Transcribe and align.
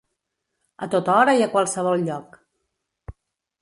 A 0.85 0.87
tota 0.95 1.15
hora 1.19 1.37
i 1.41 1.45
a 1.47 1.51
qualsevol 1.53 2.05
lloc. 2.09 2.43